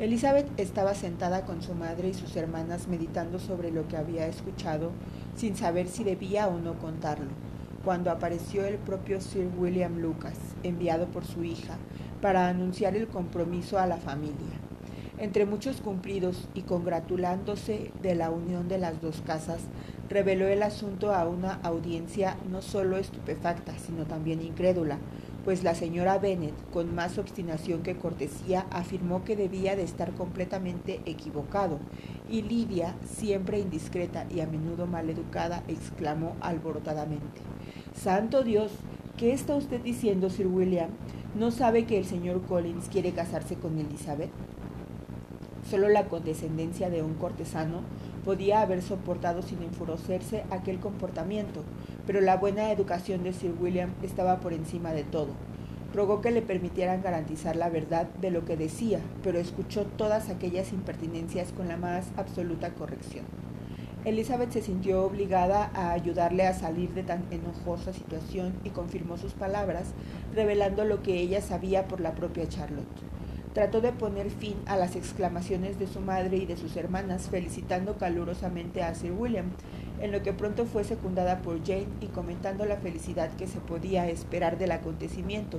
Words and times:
Elizabeth 0.00 0.48
estaba 0.56 0.94
sentada 0.94 1.44
con 1.44 1.60
su 1.60 1.74
madre 1.74 2.08
y 2.08 2.14
sus 2.14 2.34
hermanas 2.34 2.88
meditando 2.88 3.38
sobre 3.38 3.70
lo 3.70 3.86
que 3.86 3.98
había 3.98 4.26
escuchado, 4.26 4.92
sin 5.36 5.56
saber 5.56 5.88
si 5.88 6.04
debía 6.04 6.48
o 6.48 6.58
no 6.58 6.78
contarlo, 6.78 7.28
cuando 7.84 8.10
apareció 8.10 8.64
el 8.64 8.76
propio 8.76 9.20
Sir 9.20 9.50
William 9.58 9.98
Lucas, 9.98 10.38
enviado 10.62 11.08
por 11.08 11.26
su 11.26 11.44
hija, 11.44 11.76
para 12.22 12.48
anunciar 12.48 12.96
el 12.96 13.08
compromiso 13.08 13.78
a 13.78 13.86
la 13.86 13.98
familia. 13.98 14.56
Entre 15.18 15.44
muchos 15.44 15.82
cumplidos 15.82 16.48
y 16.54 16.62
congratulándose 16.62 17.92
de 18.00 18.14
la 18.14 18.30
unión 18.30 18.68
de 18.68 18.78
las 18.78 19.02
dos 19.02 19.20
casas, 19.26 19.60
reveló 20.08 20.48
el 20.48 20.62
asunto 20.62 21.14
a 21.14 21.28
una 21.28 21.60
audiencia 21.62 22.38
no 22.50 22.62
solo 22.62 22.96
estupefacta, 22.96 23.78
sino 23.78 24.06
también 24.06 24.40
incrédula, 24.40 24.96
pues 25.44 25.62
la 25.62 25.74
señora 25.74 26.18
Bennet, 26.18 26.54
con 26.72 26.94
más 26.94 27.18
obstinación 27.18 27.82
que 27.82 27.96
cortesía, 27.96 28.66
afirmó 28.70 29.24
que 29.24 29.36
debía 29.36 29.76
de 29.76 29.82
estar 29.82 30.12
completamente 30.12 31.00
equivocado, 31.06 31.78
y 32.28 32.42
Lidia, 32.42 32.94
siempre 33.04 33.58
indiscreta 33.58 34.26
y 34.30 34.40
a 34.40 34.46
menudo 34.46 34.86
maleducada, 34.86 35.64
exclamó 35.68 36.36
alborotadamente, 36.40 37.40
Santo 37.94 38.42
Dios, 38.42 38.72
¿qué 39.16 39.32
está 39.32 39.54
usted 39.54 39.80
diciendo, 39.80 40.30
Sir 40.30 40.46
William? 40.46 40.90
¿No 41.38 41.50
sabe 41.50 41.84
que 41.84 41.98
el 41.98 42.04
señor 42.04 42.42
Collins 42.42 42.88
quiere 42.88 43.12
casarse 43.12 43.54
con 43.54 43.78
Elizabeth? 43.78 44.30
Solo 45.68 45.88
la 45.88 46.06
condescendencia 46.06 46.90
de 46.90 47.02
un 47.02 47.14
cortesano 47.14 47.82
podía 48.24 48.60
haber 48.60 48.82
soportado 48.82 49.42
sin 49.42 49.62
enfurecerse 49.62 50.44
aquel 50.50 50.80
comportamiento, 50.80 51.62
pero 52.06 52.20
la 52.20 52.36
buena 52.36 52.70
educación 52.72 53.22
de 53.22 53.32
Sir 53.32 53.54
William 53.60 53.90
estaba 54.02 54.40
por 54.40 54.52
encima 54.52 54.92
de 54.92 55.04
todo. 55.04 55.30
Rogó 55.92 56.20
que 56.20 56.30
le 56.30 56.42
permitieran 56.42 57.02
garantizar 57.02 57.56
la 57.56 57.68
verdad 57.68 58.08
de 58.20 58.30
lo 58.30 58.44
que 58.44 58.56
decía, 58.56 59.00
pero 59.22 59.38
escuchó 59.38 59.86
todas 59.86 60.28
aquellas 60.28 60.72
impertinencias 60.72 61.52
con 61.52 61.68
la 61.68 61.76
más 61.76 62.06
absoluta 62.16 62.70
corrección. 62.70 63.24
Elizabeth 64.04 64.52
se 64.52 64.62
sintió 64.62 65.04
obligada 65.04 65.70
a 65.74 65.92
ayudarle 65.92 66.46
a 66.46 66.54
salir 66.54 66.94
de 66.94 67.02
tan 67.02 67.24
enojosa 67.30 67.92
situación 67.92 68.54
y 68.64 68.70
confirmó 68.70 69.18
sus 69.18 69.34
palabras, 69.34 69.92
revelando 70.34 70.86
lo 70.86 71.02
que 71.02 71.20
ella 71.20 71.42
sabía 71.42 71.86
por 71.86 72.00
la 72.00 72.14
propia 72.14 72.48
Charlotte. 72.48 72.86
Trató 73.52 73.80
de 73.80 73.92
poner 73.92 74.30
fin 74.30 74.54
a 74.66 74.76
las 74.76 74.96
exclamaciones 74.96 75.78
de 75.78 75.86
su 75.86 76.00
madre 76.00 76.38
y 76.38 76.46
de 76.46 76.56
sus 76.56 76.76
hermanas, 76.76 77.28
felicitando 77.28 77.98
calurosamente 77.98 78.82
a 78.82 78.94
Sir 78.94 79.12
William, 79.12 79.50
en 80.00 80.12
lo 80.12 80.22
que 80.22 80.32
pronto 80.32 80.64
fue 80.64 80.84
secundada 80.84 81.42
por 81.42 81.64
Jane 81.64 81.88
y 82.00 82.06
comentando 82.06 82.64
la 82.64 82.76
felicidad 82.76 83.30
que 83.36 83.46
se 83.46 83.60
podía 83.60 84.08
esperar 84.08 84.58
del 84.58 84.72
acontecimiento, 84.72 85.58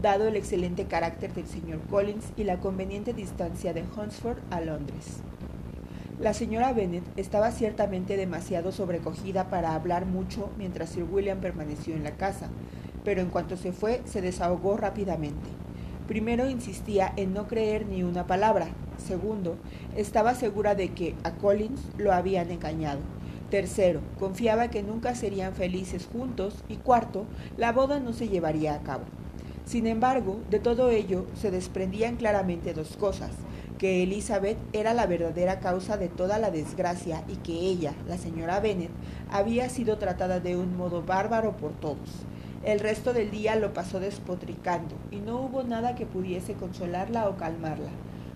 dado 0.00 0.26
el 0.26 0.36
excelente 0.36 0.86
carácter 0.86 1.34
del 1.34 1.46
señor 1.46 1.80
Collins 1.90 2.32
y 2.36 2.44
la 2.44 2.58
conveniente 2.58 3.12
distancia 3.12 3.72
de 3.74 3.82
Hunsford 3.82 4.38
a 4.50 4.60
Londres. 4.60 5.22
La 6.20 6.34
señora 6.34 6.72
Bennet 6.72 7.04
estaba 7.16 7.50
ciertamente 7.50 8.16
demasiado 8.16 8.70
sobrecogida 8.70 9.50
para 9.50 9.74
hablar 9.74 10.06
mucho 10.06 10.50
mientras 10.56 10.90
Sir 10.90 11.04
William 11.10 11.40
permaneció 11.40 11.94
en 11.94 12.04
la 12.04 12.12
casa, 12.12 12.48
pero 13.04 13.20
en 13.20 13.28
cuanto 13.28 13.56
se 13.56 13.72
fue 13.72 14.02
se 14.04 14.20
desahogó 14.20 14.76
rápidamente. 14.76 15.48
Primero 16.06 16.48
insistía 16.48 17.12
en 17.16 17.32
no 17.32 17.46
creer 17.46 17.86
ni 17.86 18.02
una 18.02 18.26
palabra. 18.26 18.68
Segundo, 18.98 19.56
estaba 19.96 20.34
segura 20.34 20.74
de 20.74 20.90
que 20.90 21.14
a 21.24 21.32
Collins 21.32 21.80
lo 21.98 22.12
habían 22.12 22.50
engañado. 22.50 23.00
Tercero, 23.52 24.00
confiaba 24.18 24.68
que 24.68 24.82
nunca 24.82 25.14
serían 25.14 25.52
felices 25.52 26.08
juntos. 26.10 26.54
Y 26.70 26.76
cuarto, 26.76 27.26
la 27.58 27.70
boda 27.70 28.00
no 28.00 28.14
se 28.14 28.30
llevaría 28.30 28.72
a 28.72 28.82
cabo. 28.82 29.04
Sin 29.66 29.86
embargo, 29.86 30.38
de 30.48 30.58
todo 30.58 30.88
ello 30.88 31.26
se 31.34 31.50
desprendían 31.50 32.16
claramente 32.16 32.72
dos 32.72 32.96
cosas, 32.96 33.32
que 33.76 34.04
Elizabeth 34.04 34.56
era 34.72 34.94
la 34.94 35.06
verdadera 35.06 35.60
causa 35.60 35.98
de 35.98 36.08
toda 36.08 36.38
la 36.38 36.50
desgracia 36.50 37.24
y 37.28 37.36
que 37.36 37.52
ella, 37.52 37.92
la 38.08 38.16
señora 38.16 38.58
Bennet, 38.58 38.88
había 39.30 39.68
sido 39.68 39.98
tratada 39.98 40.40
de 40.40 40.56
un 40.56 40.74
modo 40.74 41.02
bárbaro 41.02 41.54
por 41.58 41.72
todos. 41.72 42.08
El 42.64 42.80
resto 42.80 43.12
del 43.12 43.30
día 43.30 43.54
lo 43.56 43.74
pasó 43.74 44.00
despotricando 44.00 44.94
y 45.10 45.16
no 45.16 45.38
hubo 45.38 45.62
nada 45.62 45.94
que 45.94 46.06
pudiese 46.06 46.54
consolarla 46.54 47.28
o 47.28 47.36
calmarla. 47.36 47.90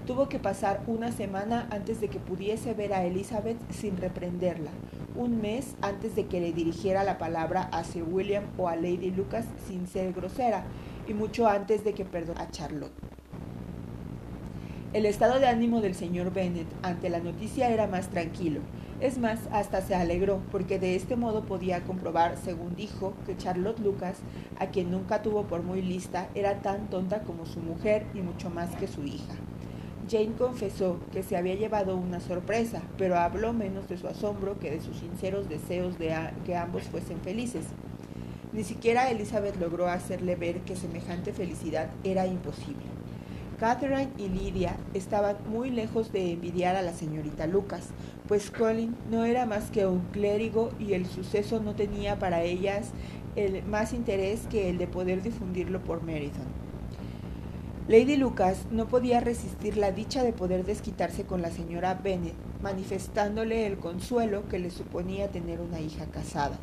Tuvo 0.06 0.28
que 0.28 0.38
pasar 0.38 0.84
una 0.86 1.10
semana 1.10 1.66
antes 1.72 2.00
de 2.00 2.06
que 2.06 2.20
pudiese 2.20 2.74
ver 2.74 2.94
a 2.94 3.04
Elizabeth 3.04 3.58
sin 3.72 3.96
reprenderla, 3.96 4.70
un 5.16 5.40
mes 5.40 5.74
antes 5.82 6.14
de 6.14 6.26
que 6.26 6.40
le 6.40 6.52
dirigiera 6.52 7.02
la 7.02 7.18
palabra 7.18 7.62
a 7.72 7.82
Sir 7.82 8.04
William 8.08 8.44
o 8.56 8.68
a 8.68 8.76
Lady 8.76 9.10
Lucas 9.10 9.46
sin 9.66 9.88
ser 9.88 10.12
grosera, 10.12 10.64
y 11.08 11.14
mucho 11.14 11.48
antes 11.48 11.82
de 11.82 11.92
que 11.92 12.04
perdonara 12.04 12.44
a 12.44 12.50
Charlotte. 12.52 12.92
El 14.92 15.06
estado 15.06 15.40
de 15.40 15.48
ánimo 15.48 15.80
del 15.80 15.96
señor 15.96 16.32
Bennet 16.32 16.68
ante 16.82 17.10
la 17.10 17.18
noticia 17.18 17.68
era 17.70 17.88
más 17.88 18.08
tranquilo, 18.08 18.60
es 19.00 19.18
más, 19.18 19.40
hasta 19.50 19.82
se 19.82 19.96
alegró, 19.96 20.40
porque 20.52 20.78
de 20.78 20.94
este 20.94 21.16
modo 21.16 21.46
podía 21.46 21.82
comprobar, 21.82 22.36
según 22.36 22.76
dijo, 22.76 23.12
que 23.26 23.36
Charlotte 23.36 23.80
Lucas, 23.80 24.18
a 24.60 24.68
quien 24.68 24.92
nunca 24.92 25.22
tuvo 25.22 25.48
por 25.48 25.64
muy 25.64 25.82
lista, 25.82 26.28
era 26.36 26.62
tan 26.62 26.90
tonta 26.90 27.22
como 27.22 27.44
su 27.44 27.58
mujer 27.58 28.06
y 28.14 28.20
mucho 28.20 28.50
más 28.50 28.76
que 28.76 28.86
su 28.86 29.02
hija. 29.02 29.34
Jane 30.08 30.34
confesó 30.38 31.00
que 31.12 31.22
se 31.22 31.36
había 31.36 31.56
llevado 31.56 31.96
una 31.96 32.20
sorpresa, 32.20 32.82
pero 32.96 33.16
habló 33.16 33.52
menos 33.52 33.88
de 33.88 33.98
su 33.98 34.06
asombro 34.06 34.58
que 34.58 34.70
de 34.70 34.80
sus 34.80 34.98
sinceros 34.98 35.48
deseos 35.48 35.98
de 35.98 36.14
que 36.44 36.56
ambos 36.56 36.84
fuesen 36.84 37.20
felices. 37.20 37.64
Ni 38.52 38.62
siquiera 38.62 39.10
Elizabeth 39.10 39.60
logró 39.60 39.88
hacerle 39.88 40.36
ver 40.36 40.60
que 40.60 40.76
semejante 40.76 41.32
felicidad 41.32 41.90
era 42.04 42.26
imposible. 42.26 42.84
Catherine 43.58 44.10
y 44.18 44.28
Lydia 44.28 44.76
estaban 44.94 45.36
muy 45.48 45.70
lejos 45.70 46.12
de 46.12 46.32
envidiar 46.32 46.76
a 46.76 46.82
la 46.82 46.92
señorita 46.92 47.46
Lucas, 47.46 47.88
pues 48.28 48.50
Colin 48.50 48.94
no 49.10 49.24
era 49.24 49.46
más 49.46 49.70
que 49.70 49.86
un 49.86 50.00
clérigo 50.12 50.70
y 50.78 50.92
el 50.92 51.06
suceso 51.06 51.60
no 51.60 51.74
tenía 51.74 52.18
para 52.18 52.42
ellas 52.42 52.90
el 53.34 53.64
más 53.64 53.92
interés 53.92 54.46
que 54.48 54.70
el 54.70 54.78
de 54.78 54.86
poder 54.86 55.22
difundirlo 55.22 55.82
por 55.82 56.02
Meryton. 56.02 56.65
Lady 57.88 58.16
Lucas 58.16 58.66
no 58.72 58.88
podía 58.88 59.20
resistir 59.20 59.76
la 59.76 59.92
dicha 59.92 60.24
de 60.24 60.32
poder 60.32 60.64
desquitarse 60.64 61.22
con 61.22 61.40
la 61.40 61.52
señora 61.52 61.94
Bennet, 61.94 62.34
manifestándole 62.60 63.64
el 63.64 63.78
consuelo 63.78 64.48
que 64.48 64.58
le 64.58 64.72
suponía 64.72 65.30
tener 65.30 65.60
una 65.60 65.78
hija 65.78 66.06
casada. 66.06 66.58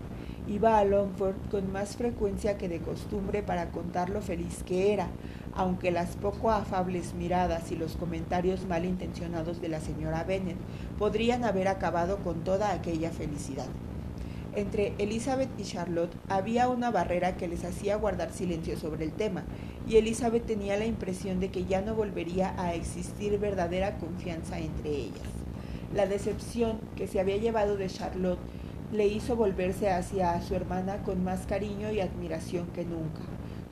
Iba 0.50 0.78
a 0.78 0.84
Longford 0.84 1.38
con 1.50 1.72
más 1.72 1.96
frecuencia 1.96 2.58
que 2.58 2.68
de 2.68 2.82
costumbre 2.82 3.42
para 3.42 3.72
contar 3.72 4.10
lo 4.10 4.22
feliz 4.22 4.64
que 4.64 4.92
era, 4.92 5.08
aunque 5.54 5.92
las 5.92 6.18
poco 6.18 6.52
afables 6.52 7.14
miradas 7.14 7.72
y 7.72 7.78
los 7.78 7.96
comentarios 7.96 8.66
malintencionados 8.66 9.62
de 9.62 9.70
la 9.70 9.80
señora 9.80 10.26
Bennet 10.26 10.58
podrían 11.00 11.46
haber 11.46 11.70
acabado 11.70 12.18
con 12.18 12.44
toda 12.44 12.74
aquella 12.74 13.12
felicidad. 13.12 13.68
Entre 14.56 14.94
Elizabeth 15.00 15.50
y 15.58 15.64
Charlotte 15.64 16.16
había 16.30 16.70
una 16.70 16.92
barrera 16.92 17.36
que 17.38 17.48
les 17.48 17.66
hacía 17.66 17.96
guardar 17.96 18.32
silencio 18.32 18.78
sobre 18.78 19.04
el 19.04 19.12
tema, 19.12 19.44
y 19.88 19.98
Elizabeth 19.98 20.46
tenía 20.46 20.78
la 20.78 20.86
impresión 20.86 21.40
de 21.40 21.50
que 21.50 21.66
ya 21.66 21.82
no 21.82 21.96
volvería 21.96 22.54
a 22.62 22.76
existir 22.76 23.40
verdadera 23.40 23.98
confianza 23.98 24.60
entre 24.60 24.92
ellas. 24.92 25.28
La 25.96 26.06
decepción 26.06 26.80
que 26.96 27.08
se 27.08 27.20
había 27.20 27.38
llevado 27.38 27.78
de 27.78 27.88
Charlotte 27.88 28.40
le 28.92 29.08
hizo 29.08 29.36
volverse 29.36 29.90
hacia 29.90 30.40
su 30.44 30.54
hermana 30.54 30.98
con 31.02 31.24
más 31.24 31.48
cariño 31.48 31.92
y 31.92 32.00
admiración 32.00 32.68
que 32.68 32.86
nunca. 32.86 33.22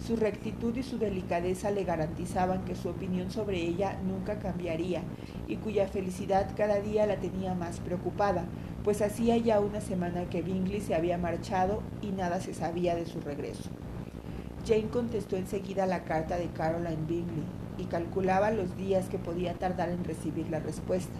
Su 0.03 0.15
rectitud 0.15 0.75
y 0.75 0.81
su 0.81 0.97
delicadeza 0.97 1.69
le 1.69 1.83
garantizaban 1.83 2.65
que 2.65 2.73
su 2.73 2.89
opinión 2.89 3.29
sobre 3.29 3.59
ella 3.59 3.99
nunca 4.03 4.39
cambiaría 4.39 5.03
y 5.51 5.57
cuya 5.57 5.85
felicidad 5.85 6.47
cada 6.55 6.79
día 6.79 7.05
la 7.05 7.17
tenía 7.17 7.53
más 7.53 7.81
preocupada, 7.81 8.45
pues 8.85 9.01
hacía 9.01 9.35
ya 9.35 9.59
una 9.59 9.81
semana 9.81 10.29
que 10.29 10.41
Bingley 10.41 10.79
se 10.79 10.95
había 10.95 11.17
marchado 11.17 11.83
y 12.01 12.11
nada 12.11 12.39
se 12.39 12.53
sabía 12.53 12.95
de 12.95 13.05
su 13.05 13.19
regreso. 13.19 13.69
Jane 14.65 14.87
contestó 14.87 15.35
enseguida 15.35 15.85
la 15.87 16.05
carta 16.05 16.37
de 16.37 16.47
Caroline 16.47 17.05
Bingley 17.05 17.43
y 17.77 17.85
calculaba 17.85 18.51
los 18.51 18.77
días 18.77 19.09
que 19.09 19.19
podía 19.19 19.53
tardar 19.55 19.89
en 19.89 20.05
recibir 20.05 20.49
la 20.49 20.61
respuesta. 20.61 21.19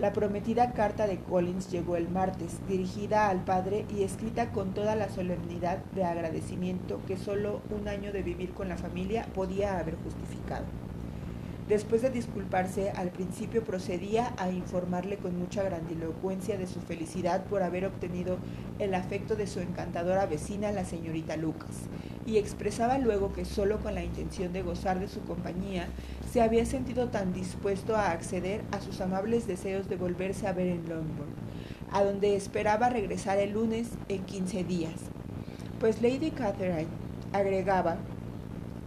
La 0.00 0.12
prometida 0.12 0.72
carta 0.72 1.06
de 1.06 1.20
Collins 1.20 1.70
llegó 1.70 1.94
el 1.94 2.08
martes, 2.08 2.58
dirigida 2.66 3.28
al 3.28 3.44
padre 3.44 3.86
y 3.96 4.02
escrita 4.02 4.50
con 4.50 4.74
toda 4.74 4.96
la 4.96 5.10
solemnidad 5.10 5.78
de 5.94 6.04
agradecimiento 6.04 7.00
que 7.06 7.16
solo 7.16 7.60
un 7.70 7.86
año 7.86 8.12
de 8.12 8.24
vivir 8.24 8.50
con 8.50 8.68
la 8.68 8.76
familia 8.76 9.26
podía 9.32 9.78
haber 9.78 9.94
justificado. 10.02 10.64
Después 11.70 12.02
de 12.02 12.10
disculparse, 12.10 12.90
al 12.90 13.10
principio 13.10 13.62
procedía 13.62 14.34
a 14.38 14.50
informarle 14.50 15.18
con 15.18 15.38
mucha 15.38 15.62
grandilocuencia 15.62 16.58
de 16.58 16.66
su 16.66 16.80
felicidad 16.80 17.44
por 17.44 17.62
haber 17.62 17.84
obtenido 17.84 18.38
el 18.80 18.92
afecto 18.92 19.36
de 19.36 19.46
su 19.46 19.60
encantadora 19.60 20.26
vecina, 20.26 20.72
la 20.72 20.84
señorita 20.84 21.36
Lucas, 21.36 21.70
y 22.26 22.38
expresaba 22.38 22.98
luego 22.98 23.32
que 23.32 23.44
solo 23.44 23.78
con 23.78 23.94
la 23.94 24.02
intención 24.02 24.52
de 24.52 24.62
gozar 24.62 24.98
de 24.98 25.06
su 25.06 25.20
compañía 25.20 25.86
se 26.28 26.42
había 26.42 26.66
sentido 26.66 27.06
tan 27.06 27.32
dispuesto 27.32 27.94
a 27.94 28.10
acceder 28.10 28.62
a 28.72 28.80
sus 28.80 29.00
amables 29.00 29.46
deseos 29.46 29.88
de 29.88 29.94
volverse 29.94 30.48
a 30.48 30.52
ver 30.52 30.66
en 30.66 30.88
Longbourn, 30.88 31.30
a 31.92 32.02
donde 32.02 32.34
esperaba 32.34 32.90
regresar 32.90 33.38
el 33.38 33.52
lunes 33.52 33.90
en 34.08 34.24
quince 34.24 34.64
días. 34.64 34.96
Pues 35.78 36.02
Lady 36.02 36.32
Catherine 36.32 36.88
agregaba, 37.32 37.98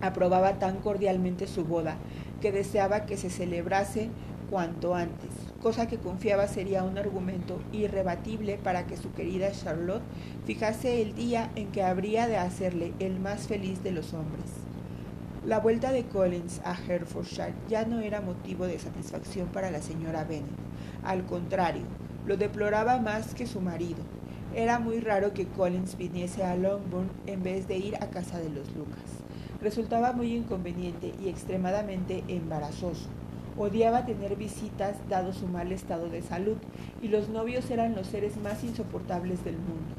aprobaba 0.03 0.59
tan 0.59 0.77
cordialmente 0.77 1.47
su 1.47 1.63
boda, 1.63 1.95
que 2.41 2.51
deseaba 2.51 3.05
que 3.05 3.15
se 3.15 3.29
celebrase 3.29 4.09
cuanto 4.49 4.95
antes, 4.95 5.29
cosa 5.61 5.87
que 5.87 5.97
confiaba 5.97 6.47
sería 6.47 6.83
un 6.83 6.97
argumento 6.97 7.59
irrebatible 7.71 8.57
para 8.57 8.85
que 8.85 8.97
su 8.97 9.13
querida 9.13 9.51
Charlotte 9.51 10.03
fijase 10.45 11.01
el 11.01 11.15
día 11.15 11.49
en 11.55 11.71
que 11.71 11.83
habría 11.83 12.27
de 12.27 12.37
hacerle 12.37 12.93
el 12.99 13.19
más 13.19 13.47
feliz 13.47 13.81
de 13.81 13.91
los 13.91 14.13
hombres. 14.13 14.45
La 15.45 15.59
vuelta 15.59 15.91
de 15.91 16.03
Collins 16.03 16.61
a 16.63 16.75
Herefordshire 16.75 17.53
ya 17.69 17.85
no 17.85 18.01
era 18.01 18.21
motivo 18.21 18.67
de 18.67 18.77
satisfacción 18.79 19.47
para 19.47 19.71
la 19.71 19.81
señora 19.81 20.23
Bennet. 20.23 20.51
Al 21.03 21.25
contrario, 21.25 21.83
lo 22.25 22.37
deploraba 22.37 22.99
más 22.99 23.33
que 23.33 23.47
su 23.47 23.59
marido. 23.59 24.03
Era 24.53 24.79
muy 24.79 24.99
raro 24.99 25.33
que 25.33 25.47
Collins 25.47 25.97
viniese 25.97 26.43
a 26.43 26.55
Longbourn 26.55 27.09
en 27.25 27.41
vez 27.41 27.67
de 27.67 27.77
ir 27.77 27.95
a 27.95 28.09
casa 28.09 28.37
de 28.39 28.49
los 28.49 28.71
Lucas. 28.75 29.22
Resultaba 29.63 30.11
muy 30.11 30.35
inconveniente 30.35 31.13
y 31.23 31.29
extremadamente 31.29 32.25
embarazoso. 32.27 33.07
Odiaba 33.57 34.05
tener 34.05 34.35
visitas 34.35 34.97
dado 35.07 35.31
su 35.31 35.47
mal 35.47 35.71
estado 35.71 36.09
de 36.09 36.21
salud, 36.21 36.57
y 37.01 37.07
los 37.07 37.29
novios 37.29 37.71
eran 37.71 37.95
los 37.95 38.07
seres 38.07 38.35
más 38.35 38.61
insoportables 38.65 39.45
del 39.45 39.55
mundo. 39.55 39.95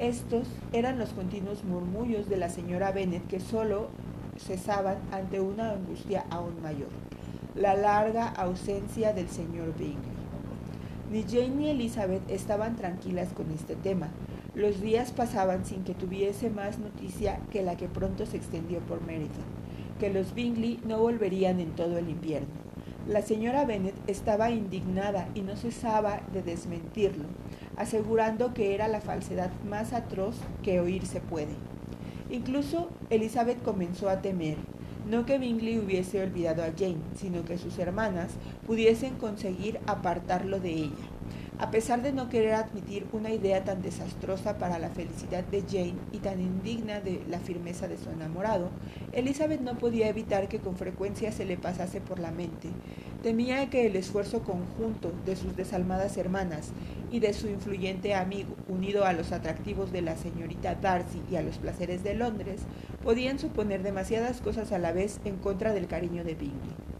Estos 0.00 0.48
eran 0.72 0.98
los 0.98 1.10
continuos 1.10 1.62
murmullos 1.62 2.30
de 2.30 2.38
la 2.38 2.48
señora 2.48 2.90
Bennet 2.90 3.26
que 3.26 3.38
solo 3.38 3.88
cesaban 4.38 4.96
ante 5.12 5.42
una 5.42 5.72
angustia 5.72 6.24
aún 6.30 6.62
mayor, 6.62 6.88
la 7.54 7.74
larga 7.74 8.28
ausencia 8.28 9.12
del 9.12 9.28
señor 9.28 9.74
Bingley. 9.76 9.98
Ni 11.10 11.24
Jane 11.24 11.54
ni 11.54 11.68
Elizabeth 11.68 12.22
estaban 12.30 12.76
tranquilas 12.76 13.28
con 13.34 13.50
este 13.50 13.76
tema. 13.76 14.08
Los 14.54 14.82
días 14.82 15.12
pasaban 15.12 15.64
sin 15.64 15.82
que 15.82 15.94
tuviese 15.94 16.50
más 16.50 16.78
noticia 16.78 17.40
que 17.50 17.62
la 17.62 17.78
que 17.78 17.88
pronto 17.88 18.26
se 18.26 18.36
extendió 18.36 18.80
por 18.80 19.00
Meryton, 19.00 19.44
que 19.98 20.12
los 20.12 20.34
Bingley 20.34 20.78
no 20.84 20.98
volverían 20.98 21.58
en 21.58 21.70
todo 21.70 21.96
el 21.96 22.10
invierno. 22.10 22.48
La 23.08 23.22
señora 23.22 23.64
Bennet 23.64 23.94
estaba 24.06 24.50
indignada 24.50 25.26
y 25.34 25.40
no 25.40 25.56
cesaba 25.56 26.20
de 26.34 26.42
desmentirlo, 26.42 27.24
asegurando 27.78 28.52
que 28.52 28.74
era 28.74 28.88
la 28.88 29.00
falsedad 29.00 29.50
más 29.66 29.94
atroz 29.94 30.36
que 30.62 30.80
oírse 30.80 31.20
puede. 31.20 31.54
Incluso 32.30 32.90
Elizabeth 33.08 33.62
comenzó 33.62 34.10
a 34.10 34.20
temer, 34.20 34.58
no 35.08 35.24
que 35.24 35.38
Bingley 35.38 35.78
hubiese 35.78 36.22
olvidado 36.22 36.62
a 36.62 36.72
Jane, 36.78 37.00
sino 37.16 37.42
que 37.46 37.56
sus 37.56 37.78
hermanas 37.78 38.32
pudiesen 38.66 39.14
conseguir 39.14 39.80
apartarlo 39.86 40.60
de 40.60 40.74
ella. 40.74 41.08
A 41.58 41.70
pesar 41.70 42.02
de 42.02 42.12
no 42.12 42.28
querer 42.28 42.54
admitir 42.54 43.06
una 43.12 43.30
idea 43.30 43.64
tan 43.64 43.82
desastrosa 43.82 44.58
para 44.58 44.78
la 44.78 44.90
felicidad 44.90 45.44
de 45.44 45.62
Jane 45.62 45.94
y 46.10 46.18
tan 46.18 46.40
indigna 46.40 47.00
de 47.00 47.22
la 47.28 47.38
firmeza 47.38 47.88
de 47.88 47.98
su 47.98 48.10
enamorado, 48.10 48.70
Elizabeth 49.12 49.60
no 49.60 49.78
podía 49.78 50.08
evitar 50.08 50.48
que 50.48 50.58
con 50.58 50.76
frecuencia 50.76 51.30
se 51.30 51.44
le 51.44 51.56
pasase 51.56 52.00
por 52.00 52.18
la 52.18 52.32
mente 52.32 52.68
Temía 53.22 53.70
que 53.70 53.86
el 53.86 53.94
esfuerzo 53.94 54.42
conjunto 54.42 55.12
de 55.24 55.36
sus 55.36 55.54
desalmadas 55.54 56.16
hermanas 56.16 56.72
y 57.12 57.20
de 57.20 57.32
su 57.32 57.46
influyente 57.46 58.16
amigo, 58.16 58.56
unido 58.68 59.04
a 59.04 59.12
los 59.12 59.30
atractivos 59.30 59.92
de 59.92 60.02
la 60.02 60.16
señorita 60.16 60.74
Darcy 60.74 61.22
y 61.30 61.36
a 61.36 61.42
los 61.42 61.58
placeres 61.58 62.02
de 62.02 62.14
Londres, 62.14 62.62
podían 63.04 63.38
suponer 63.38 63.84
demasiadas 63.84 64.40
cosas 64.40 64.72
a 64.72 64.80
la 64.80 64.90
vez 64.90 65.20
en 65.24 65.36
contra 65.36 65.72
del 65.72 65.86
cariño 65.86 66.24
de 66.24 66.34
Bingley. 66.34 66.91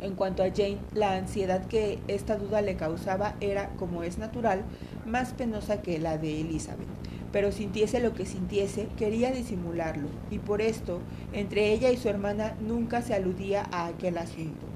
En 0.00 0.14
cuanto 0.14 0.42
a 0.42 0.50
Jane, 0.50 0.78
la 0.94 1.14
ansiedad 1.14 1.66
que 1.66 1.98
esta 2.08 2.36
duda 2.36 2.62
le 2.62 2.76
causaba 2.76 3.34
era, 3.40 3.70
como 3.76 4.02
es 4.02 4.18
natural, 4.18 4.62
más 5.06 5.32
penosa 5.32 5.82
que 5.82 5.98
la 5.98 6.18
de 6.18 6.40
Elizabeth 6.40 6.86
pero 7.32 7.52
sintiese 7.52 8.00
lo 8.00 8.14
que 8.14 8.26
sintiese, 8.26 8.88
quería 8.96 9.30
disimularlo, 9.30 10.08
y 10.30 10.38
por 10.38 10.62
esto, 10.62 11.00
entre 11.32 11.72
ella 11.72 11.90
y 11.90 11.96
su 11.96 12.08
hermana 12.08 12.54
nunca 12.60 13.02
se 13.02 13.14
aludía 13.14 13.68
a 13.70 13.86
aquel 13.86 14.18
asunto. 14.18 14.67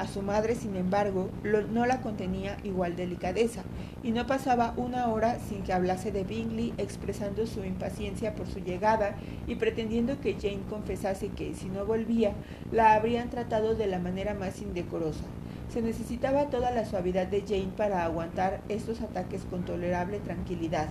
A 0.00 0.06
su 0.06 0.22
madre, 0.22 0.54
sin 0.54 0.76
embargo, 0.76 1.28
no 1.44 1.84
la 1.84 2.00
contenía 2.00 2.56
igual 2.64 2.96
delicadeza, 2.96 3.64
y 4.02 4.12
no 4.12 4.26
pasaba 4.26 4.72
una 4.78 5.08
hora 5.08 5.38
sin 5.38 5.62
que 5.62 5.74
hablase 5.74 6.10
de 6.10 6.24
Bingley, 6.24 6.72
expresando 6.78 7.46
su 7.46 7.62
impaciencia 7.66 8.34
por 8.34 8.46
su 8.46 8.60
llegada 8.60 9.16
y 9.46 9.56
pretendiendo 9.56 10.18
que 10.18 10.36
Jane 10.40 10.62
confesase 10.70 11.28
que, 11.28 11.52
si 11.52 11.68
no 11.68 11.84
volvía, 11.84 12.32
la 12.72 12.94
habrían 12.94 13.28
tratado 13.28 13.74
de 13.74 13.88
la 13.88 13.98
manera 13.98 14.32
más 14.32 14.62
indecorosa. 14.62 15.24
Se 15.68 15.82
necesitaba 15.82 16.46
toda 16.46 16.70
la 16.70 16.86
suavidad 16.86 17.26
de 17.26 17.42
Jane 17.42 17.74
para 17.76 18.02
aguantar 18.02 18.62
estos 18.70 19.02
ataques 19.02 19.42
con 19.50 19.66
tolerable 19.66 20.18
tranquilidad. 20.20 20.88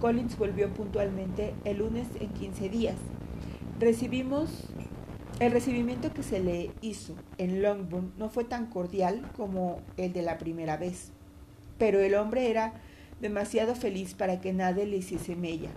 Collins 0.00 0.36
volvió 0.36 0.68
puntualmente 0.68 1.54
el 1.64 1.78
lunes 1.78 2.08
en 2.20 2.28
15 2.28 2.68
días. 2.68 2.96
Recibimos 3.78 4.69
el 5.40 5.52
recibimiento 5.52 6.12
que 6.12 6.22
se 6.22 6.38
le 6.38 6.70
hizo 6.82 7.14
en 7.38 7.62
Longbourn 7.62 8.12
no 8.18 8.28
fue 8.28 8.44
tan 8.44 8.66
cordial 8.66 9.22
como 9.38 9.80
el 9.96 10.12
de 10.12 10.20
la 10.20 10.36
primera 10.36 10.76
vez, 10.76 11.12
pero 11.78 11.98
el 12.00 12.14
hombre 12.14 12.50
era 12.50 12.74
demasiado 13.22 13.74
feliz 13.74 14.12
para 14.12 14.42
que 14.42 14.52
nadie 14.52 14.84
le 14.84 14.98
hiciese 14.98 15.36
mella, 15.36 15.70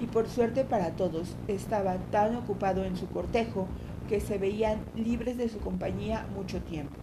y 0.00 0.06
por 0.06 0.28
suerte 0.28 0.64
para 0.64 0.96
todos 0.96 1.36
estaba 1.46 1.96
tan 2.10 2.34
ocupado 2.34 2.84
en 2.84 2.96
su 2.96 3.06
cortejo 3.06 3.68
que 4.08 4.20
se 4.20 4.36
veían 4.36 4.80
libres 4.96 5.36
de 5.36 5.48
su 5.48 5.60
compañía 5.60 6.26
mucho 6.34 6.60
tiempo. 6.60 6.96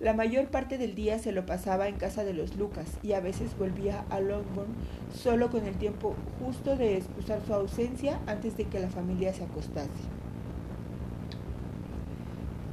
La 0.00 0.14
mayor 0.14 0.48
parte 0.48 0.78
del 0.78 0.94
día 0.94 1.18
se 1.18 1.32
lo 1.32 1.44
pasaba 1.44 1.88
en 1.88 1.96
casa 1.96 2.24
de 2.24 2.32
los 2.32 2.56
Lucas 2.56 2.96
y 3.02 3.12
a 3.12 3.20
veces 3.20 3.58
volvía 3.58 4.06
a 4.08 4.20
Longbourn 4.20 4.72
solo 5.12 5.50
con 5.50 5.66
el 5.66 5.76
tiempo 5.76 6.14
justo 6.42 6.76
de 6.76 6.96
excusar 6.96 7.42
su 7.46 7.52
ausencia 7.52 8.20
antes 8.26 8.56
de 8.56 8.64
que 8.64 8.80
la 8.80 8.88
familia 8.88 9.34
se 9.34 9.44
acostase. 9.44 9.90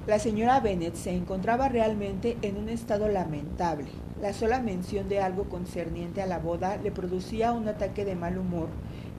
La 0.07 0.19
señora 0.19 0.59
Bennet 0.59 0.93
se 0.93 1.15
encontraba 1.15 1.67
realmente 1.67 2.37
en 2.43 2.57
un 2.57 2.69
estado 2.69 3.07
lamentable. 3.07 3.87
La 4.21 4.33
sola 4.33 4.59
mención 4.59 5.09
de 5.09 5.19
algo 5.19 5.45
concerniente 5.45 6.21
a 6.21 6.27
la 6.27 6.37
boda 6.37 6.77
le 6.77 6.91
producía 6.91 7.53
un 7.53 7.67
ataque 7.67 8.05
de 8.05 8.15
mal 8.15 8.37
humor 8.37 8.67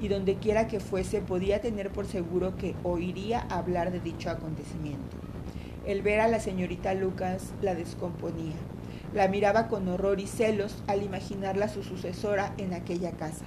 y 0.00 0.06
dondequiera 0.06 0.68
que 0.68 0.78
fuese 0.78 1.20
podía 1.22 1.60
tener 1.60 1.90
por 1.90 2.06
seguro 2.06 2.56
que 2.56 2.76
oiría 2.84 3.40
hablar 3.50 3.90
de 3.90 3.98
dicho 3.98 4.30
acontecimiento. 4.30 5.16
El 5.84 6.02
ver 6.02 6.20
a 6.20 6.28
la 6.28 6.38
señorita 6.38 6.94
Lucas 6.94 7.52
la 7.62 7.74
descomponía. 7.74 8.54
La 9.12 9.26
miraba 9.26 9.66
con 9.66 9.88
horror 9.88 10.20
y 10.20 10.28
celos 10.28 10.84
al 10.86 11.02
imaginarla 11.02 11.66
su 11.66 11.82
sucesora 11.82 12.54
en 12.58 12.74
aquella 12.74 13.10
casa. 13.10 13.44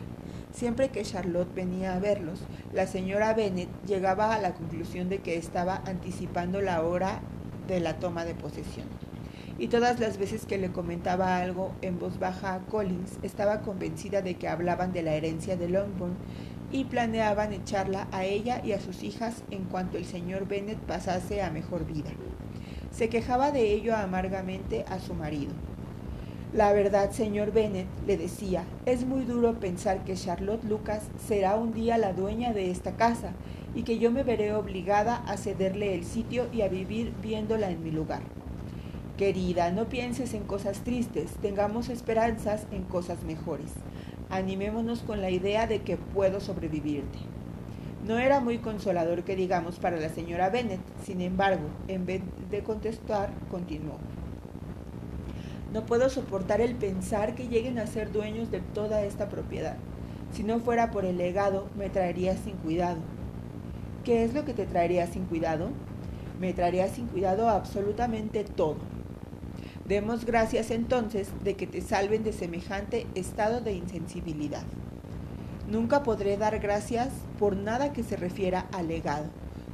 Siempre 0.52 0.90
que 0.90 1.04
Charlotte 1.04 1.54
venía 1.54 1.94
a 1.94 2.00
verlos, 2.00 2.40
la 2.74 2.88
señora 2.88 3.34
Bennet 3.34 3.70
llegaba 3.86 4.34
a 4.34 4.42
la 4.42 4.54
conclusión 4.56 5.08
de 5.08 5.20
que 5.20 5.38
estaba 5.38 5.82
anticipando 5.86 6.60
la 6.60 6.84
hora 6.84 7.22
de 7.68 7.80
la 7.80 8.00
toma 8.00 8.26
de 8.26 8.34
posesión. 8.34 8.88
Y 9.60 9.68
todas 9.68 10.00
las 10.00 10.18
veces 10.18 10.46
que 10.46 10.58
le 10.58 10.72
comentaba 10.72 11.38
algo 11.38 11.74
en 11.82 12.00
voz 12.00 12.18
baja 12.18 12.56
a 12.56 12.60
Collins, 12.62 13.20
estaba 13.22 13.62
convencida 13.62 14.22
de 14.22 14.36
que 14.36 14.48
hablaban 14.48 14.92
de 14.92 15.04
la 15.04 15.14
herencia 15.14 15.56
de 15.56 15.70
Longbourn 15.70 16.16
y 16.72 16.86
planeaban 16.86 17.54
echarla 17.54 18.08
a 18.12 18.26
ella 18.26 18.62
y 18.64 18.72
a 18.72 18.80
sus 18.80 19.04
hijas 19.04 19.44
en 19.52 19.66
cuanto 19.66 19.98
el 19.98 20.06
señor 20.06 20.48
Bennet 20.48 20.80
pasase 20.80 21.42
a 21.44 21.52
mejor 21.52 21.86
vida. 21.86 22.10
Se 22.92 23.10
quejaba 23.10 23.52
de 23.52 23.72
ello 23.74 23.96
amargamente 23.96 24.84
a 24.90 25.00
su 25.00 25.14
marido. 25.14 25.52
La 26.54 26.74
verdad, 26.74 27.12
señor 27.12 27.52
Bennet, 27.52 27.88
le 28.08 28.18
decía, 28.18 28.64
es 28.86 29.06
muy 29.06 29.24
duro 29.24 29.60
pensar 29.60 30.04
que 30.04 30.16
Charlotte 30.16 30.64
Lucas 30.64 31.04
será 31.28 31.56
un 31.56 31.74
día 31.74 31.98
la 31.98 32.14
dueña 32.14 32.54
de 32.54 32.72
esta 32.72 32.96
casa 32.96 33.34
y 33.76 33.84
que 33.84 34.00
yo 34.00 34.10
me 34.10 34.24
veré 34.24 34.54
obligada 34.54 35.18
a 35.28 35.38
cederle 35.38 35.94
el 35.94 36.04
sitio 36.04 36.48
y 36.52 36.62
a 36.62 36.68
vivir 36.68 37.14
viéndola 37.22 37.70
en 37.70 37.84
mi 37.84 37.92
lugar. 37.92 38.22
Querida, 39.18 39.72
no 39.72 39.90
pienses 39.90 40.34
en 40.34 40.44
cosas 40.44 40.80
tristes, 40.84 41.32
tengamos 41.42 41.90
esperanzas 41.90 42.66
en 42.72 42.84
cosas 42.84 43.24
mejores 43.24 43.74
animémonos 44.30 45.02
con 45.02 45.22
la 45.22 45.32
idea 45.32 45.68
de 45.68 45.82
que 45.82 45.98
puedo 45.98 46.40
sobrevivirte. 46.40 47.20
No 48.08 48.18
era 48.18 48.40
muy 48.40 48.60
consolador 48.60 49.24
que 49.24 49.36
digamos 49.36 49.78
para 49.80 49.98
la 49.98 50.10
señora 50.10 50.50
Bennet, 50.50 50.80
sin 51.04 51.22
embargo, 51.22 51.68
en 51.88 52.06
vez 52.06 52.22
de 52.50 52.64
contestar, 52.64 53.32
continuó. 53.52 53.98
No 55.74 55.86
puedo 55.86 56.10
soportar 56.10 56.62
el 56.62 56.76
pensar 56.76 57.36
que 57.36 57.48
lleguen 57.48 57.80
a 57.80 57.88
ser 57.88 58.12
dueños 58.12 58.52
de 58.52 58.60
toda 58.60 59.04
esta 59.04 59.30
propiedad. 59.30 59.78
Si 60.32 60.44
no 60.44 60.60
fuera 60.60 60.92
por 60.92 61.06
el 61.06 61.18
legado, 61.18 61.68
me 61.78 61.90
traería 61.90 62.36
sin 62.38 62.56
cuidado. 62.58 63.00
¿Qué 64.04 64.24
es 64.24 64.34
lo 64.34 64.46
que 64.46 64.54
te 64.54 64.66
traería 64.66 65.08
sin 65.08 65.26
cuidado? 65.26 65.70
Me 66.40 66.54
traería 66.54 66.88
sin 66.88 67.08
cuidado 67.08 67.50
absolutamente 67.50 68.44
todo 68.44 68.78
Demos 69.90 70.24
gracias 70.24 70.70
entonces 70.70 71.30
de 71.44 71.56
que 71.56 71.66
te 71.66 71.82
salven 71.82 72.24
de 72.24 72.32
semejante 72.32 73.08
estado 73.16 73.60
de 73.60 73.74
insensibilidad. 73.74 74.62
Nunca 75.68 76.04
podré 76.04 76.38
dar 76.38 76.60
gracias 76.60 77.10
por 77.40 77.56
nada 77.56 77.92
que 77.92 78.04
se 78.04 78.16
refiera 78.16 78.68
al 78.72 78.88
legado. 78.88 79.26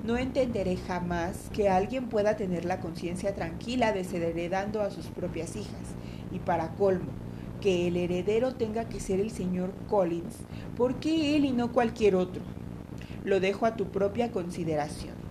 No 0.03 0.17
entenderé 0.17 0.77
jamás 0.77 1.49
que 1.51 1.69
alguien 1.69 2.09
pueda 2.09 2.35
tener 2.35 2.65
la 2.65 2.79
conciencia 2.79 3.33
tranquila 3.33 3.91
de 3.91 4.03
ser 4.03 4.21
heredando 4.21 4.81
a 4.81 4.91
sus 4.91 5.07
propias 5.07 5.55
hijas. 5.55 5.95
Y 6.31 6.39
para 6.39 6.75
colmo, 6.75 7.11
que 7.61 7.87
el 7.87 7.97
heredero 7.97 8.53
tenga 8.55 8.85
que 8.85 8.99
ser 8.99 9.19
el 9.19 9.31
señor 9.31 9.73
Collins. 9.89 10.35
¿Por 10.77 10.95
qué 10.99 11.35
él 11.35 11.45
y 11.45 11.51
no 11.51 11.71
cualquier 11.71 12.15
otro? 12.15 12.43
Lo 13.23 13.39
dejo 13.39 13.65
a 13.65 13.75
tu 13.75 13.85
propia 13.85 14.31
consideración. 14.31 15.24